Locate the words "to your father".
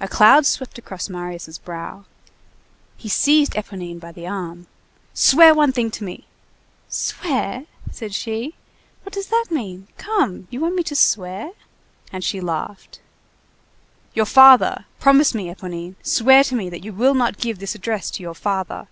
18.12-18.88